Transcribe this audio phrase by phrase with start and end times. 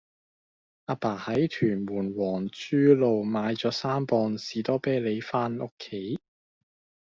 [0.87, 6.19] 亞爸喺屯門皇珠路買左三磅士多啤梨返屋企